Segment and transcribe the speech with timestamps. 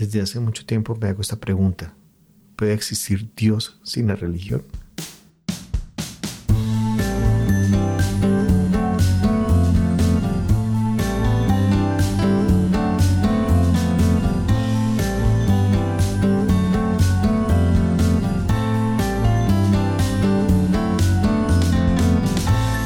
[0.00, 1.94] Desde hace mucho tiempo me hago esta pregunta.
[2.56, 4.64] ¿Puede existir Dios sin la religión?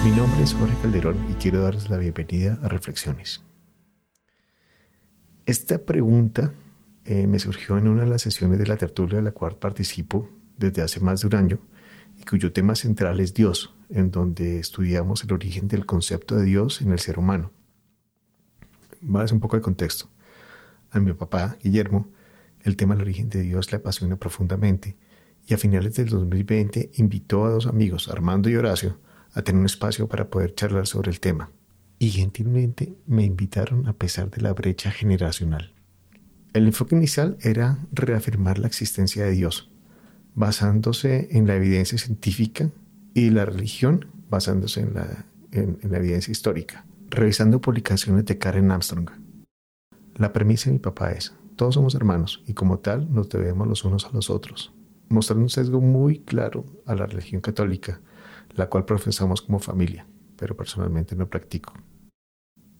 [0.05, 3.41] Mi nombre es Jorge Calderón y quiero darles la bienvenida a Reflexiones.
[5.47, 6.53] Esta pregunta
[7.05, 10.31] eh, me surgió en una de las sesiones de la tertulia de la cual participo
[10.57, 11.59] desde hace más de un año
[12.19, 16.81] y cuyo tema central es Dios, en donde estudiamos el origen del concepto de Dios
[16.81, 17.51] en el ser humano.
[19.01, 20.09] Dar un poco de contexto.
[20.91, 22.09] A mi papá, Guillermo,
[22.63, 24.97] el tema del origen de Dios le apasiona profundamente
[25.47, 28.99] y a finales del 2020 invitó a dos amigos, Armando y Horacio,
[29.35, 31.51] a tener un espacio para poder charlar sobre el tema.
[31.99, 35.74] Y gentilmente me invitaron a pesar de la brecha generacional.
[36.55, 39.73] El enfoque inicial era reafirmar la existencia de Dios,
[40.37, 42.71] basándose en la evidencia científica
[43.13, 49.11] y la religión basándose en la, en, la evidencia histórica, revisando publicaciones de Karen Armstrong.
[50.15, 53.85] La premisa de mi papá es, todos somos hermanos y como tal nos debemos los
[53.85, 54.73] unos a los otros,
[55.09, 58.01] mostrando un sesgo muy claro a la religión católica,
[58.55, 61.75] la cual profesamos como familia, pero personalmente no practico.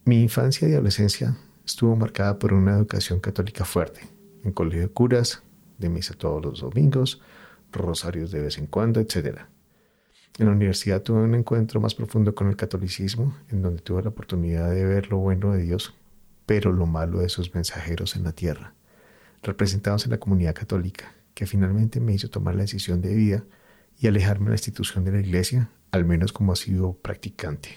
[0.05, 1.35] Mi infancia y adolescencia
[1.65, 4.01] estuvo marcada por una educación católica fuerte,
[4.43, 5.43] en colegio de curas,
[5.77, 7.21] de misa todos los domingos,
[7.71, 9.41] rosarios de vez en cuando, etc.
[10.37, 14.09] En la universidad tuve un encuentro más profundo con el catolicismo, en donde tuve la
[14.09, 15.93] oportunidad de ver lo bueno de Dios,
[16.45, 18.73] pero lo malo de sus mensajeros en la tierra,
[19.41, 23.43] representados en la comunidad católica, que finalmente me hizo tomar la decisión de vida
[23.99, 27.69] y alejarme de la institución de la iglesia, al menos como ha sido practicante.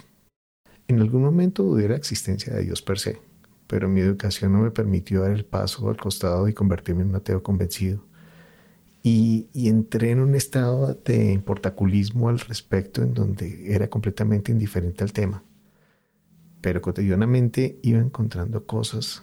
[0.88, 3.20] En algún momento dudé la existencia de Dios per se,
[3.68, 7.16] pero mi educación no me permitió dar el paso al costado y convertirme en un
[7.16, 8.02] ateo convencido.
[9.02, 15.12] Y, entré en un estado de importaculismo al respecto en donde era completamente indiferente al
[15.12, 15.44] tema.
[16.60, 19.22] Pero cotidianamente iba encontrando cosas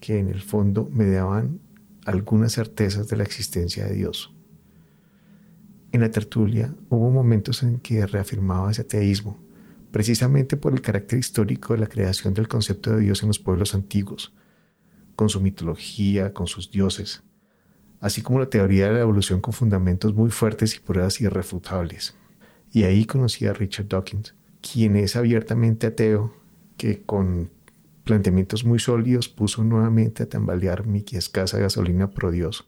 [0.00, 1.60] que en el fondo me daban
[2.06, 4.34] algunas certezas de la existencia de Dios.
[5.92, 9.38] En la tertulia hubo momentos en que reafirmaba ese ateísmo,
[9.92, 13.74] precisamente por el carácter histórico de la creación del concepto de Dios en los pueblos
[13.74, 14.32] antiguos,
[15.14, 17.22] con su mitología, con sus dioses,
[18.00, 22.16] así como la teoría de la evolución con fundamentos muy fuertes y pruebas irrefutables.
[22.72, 26.34] Y ahí conocí a Richard Dawkins, quien es abiertamente ateo,
[26.78, 27.50] que con
[28.04, 32.66] planteamientos muy sólidos puso nuevamente a tambalear mi escasa gasolina pro Dios.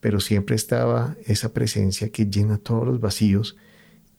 [0.00, 3.58] Pero siempre estaba esa presencia que llena todos los vacíos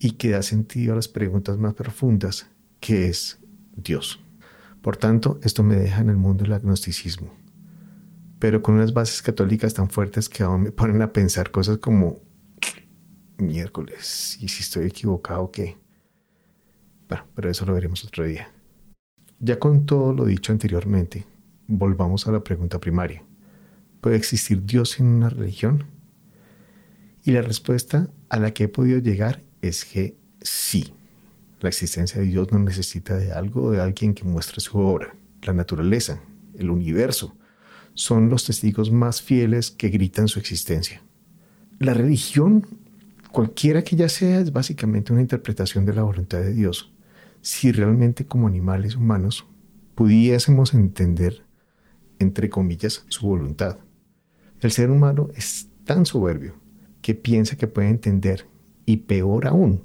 [0.03, 2.47] y que da sentido a las preguntas más profundas,
[2.79, 3.39] que es
[3.75, 4.19] Dios.
[4.81, 7.31] Por tanto, esto me deja en el mundo del agnosticismo,
[8.39, 12.19] pero con unas bases católicas tan fuertes que aún me ponen a pensar cosas como
[13.37, 15.77] miércoles, y si estoy equivocado, o ¿qué?
[17.07, 18.51] Bueno, pero eso lo veremos otro día.
[19.39, 21.27] Ya con todo lo dicho anteriormente,
[21.67, 23.23] volvamos a la pregunta primaria.
[24.01, 25.85] ¿Puede existir Dios en una religión?
[27.23, 30.93] Y la respuesta a la que he podido llegar es que sí,
[31.59, 35.15] la existencia de Dios no necesita de algo de alguien que muestre su obra.
[35.43, 36.21] La naturaleza,
[36.55, 37.35] el universo,
[37.93, 41.01] son los testigos más fieles que gritan su existencia.
[41.79, 42.65] La religión,
[43.31, 46.93] cualquiera que ya sea, es básicamente una interpretación de la voluntad de Dios.
[47.41, 49.45] Si realmente como animales humanos
[49.95, 51.43] pudiésemos entender,
[52.19, 53.77] entre comillas, su voluntad.
[54.59, 56.55] El ser humano es tan soberbio
[57.01, 58.45] que piensa que puede entender
[58.85, 59.83] y peor aún,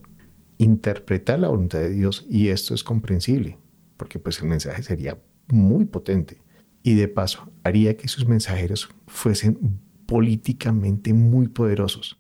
[0.58, 3.58] interpretar la voluntad de Dios y esto es comprensible,
[3.96, 5.18] porque pues el mensaje sería
[5.48, 6.40] muy potente
[6.82, 12.18] y de paso haría que sus mensajeros fuesen políticamente muy poderosos.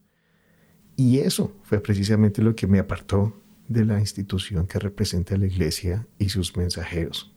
[0.96, 6.06] Y eso fue precisamente lo que me apartó de la institución que representa la iglesia
[6.18, 7.34] y sus mensajeros.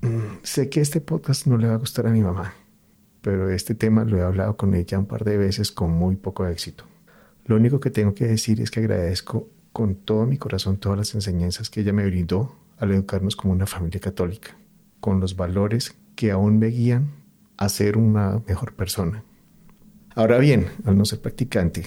[0.00, 2.54] Mm, sé que este podcast no le va a gustar a mi mamá,
[3.20, 6.46] pero este tema lo he hablado con ella un par de veces con muy poco
[6.46, 6.84] éxito.
[7.48, 11.14] Lo único que tengo que decir es que agradezco con todo mi corazón todas las
[11.14, 14.54] enseñanzas que ella me brindó al educarnos como una familia católica,
[15.00, 17.10] con los valores que aún me guían
[17.56, 19.24] a ser una mejor persona.
[20.14, 21.86] Ahora bien, al no ser practicante,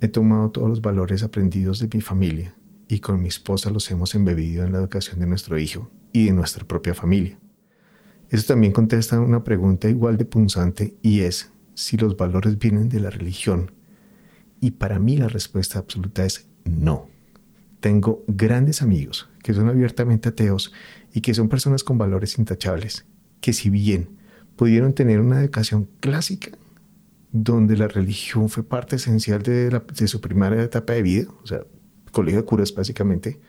[0.00, 2.54] he tomado todos los valores aprendidos de mi familia
[2.86, 6.32] y con mi esposa los hemos embebido en la educación de nuestro hijo y de
[6.32, 7.36] nuestra propia familia.
[8.28, 13.00] Eso también contesta una pregunta igual de punzante y es si los valores vienen de
[13.00, 13.72] la religión
[14.60, 17.08] y para mí la respuesta absoluta es no.
[17.80, 20.72] Tengo grandes amigos que son abiertamente ateos
[21.12, 23.06] y que son personas con valores intachables,
[23.40, 24.10] que si bien
[24.56, 26.50] pudieron tener una educación clásica
[27.32, 31.60] donde la religión fue parte esencial de, su primera etapa de vida, o sea,
[32.12, 33.40] colegio de curas básicamente,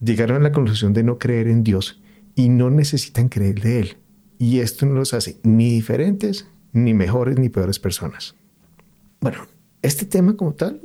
[0.00, 2.00] llegaron a la conclusión de no creer en Dios
[2.34, 3.96] y no necesitan creer de Él.
[4.38, 8.36] Y esto no los hace ni diferentes, ni mejores, ni peores personas.
[9.20, 9.46] Bueno,
[9.86, 10.80] este tema como tal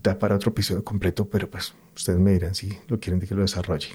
[0.00, 3.42] da para otro episodio completo, pero pues ustedes me dirán si lo quieren que lo
[3.42, 3.88] desarrolle.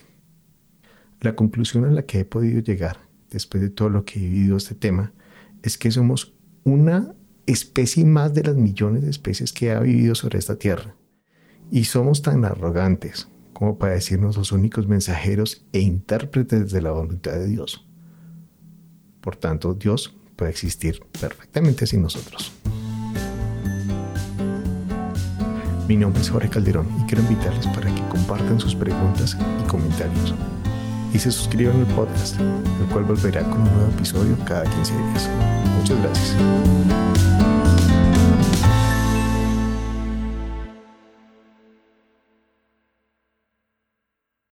[1.22, 4.58] La conclusión a la que he podido llegar después de todo lo que he vivido
[4.58, 5.14] este tema
[5.64, 6.34] es que somos
[6.66, 7.16] una
[7.46, 10.96] especie más de las millones de especies que ha vivido sobre esta tierra.
[11.72, 17.34] Y somos tan arrogantes como para decirnos los únicos mensajeros e intérpretes de la voluntad
[17.34, 17.88] de Dios.
[19.22, 22.59] Por tanto, Dios puede existir perfectamente sin nosotros.
[25.90, 30.36] Mi nombre es Jorge Calderón y quiero invitarles para que compartan sus preguntas y comentarios
[31.12, 35.30] y se suscriban al podcast, el cual volverá con un nuevo episodio cada 15 días.
[35.80, 37.49] Muchas gracias.